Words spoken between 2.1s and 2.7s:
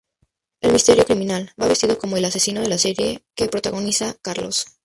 el asesino de